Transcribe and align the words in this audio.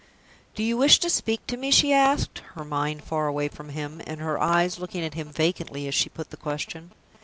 "Do 0.55 0.63
you 0.63 0.77
wish 0.77 0.97
to 1.01 1.11
speak 1.11 1.45
to 1.45 1.57
me?" 1.57 1.69
she 1.69 1.93
asked; 1.93 2.39
her 2.55 2.65
mind 2.65 3.03
far 3.03 3.27
away 3.27 3.49
from 3.49 3.69
him, 3.69 4.01
and 4.07 4.19
her 4.19 4.41
eyes 4.41 4.79
looking 4.79 5.03
at 5.05 5.13
him 5.13 5.29
vacantly 5.29 5.87
as 5.87 5.93
she 5.93 6.09
put 6.09 6.31
the 6.31 6.37
question. 6.37 6.89